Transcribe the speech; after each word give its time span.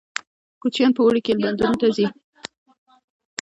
کوچیان 0.61 0.91
په 0.95 1.01
اوړي 1.03 1.21
کې 1.23 1.29
ایلبندونو 1.33 1.75
ته 1.81 1.87
ځي 1.95 2.07